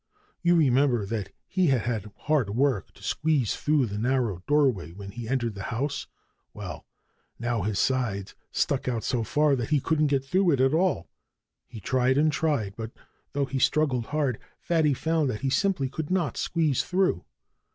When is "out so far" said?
8.87-9.55